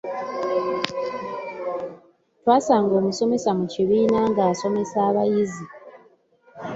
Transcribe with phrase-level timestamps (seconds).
[2.39, 5.65] Twasanga omusomesa mu kibiina ng'asomesa abayizi.